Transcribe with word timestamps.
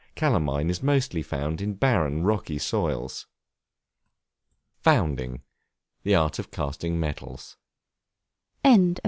Calamine 0.15 0.71
is 0.71 0.81
mostly 0.81 1.21
found 1.21 1.61
in 1.61 1.75
barren, 1.75 2.23
rocky 2.23 2.57
soils. 2.57 3.27
Founding, 4.79 5.43
the 6.01 6.15
art 6.15 6.39
of 6.39 6.49
casting 6.49 6.99
metals. 6.99 7.55
CHAPTER 8.65 8.95
XI. 8.95 8.99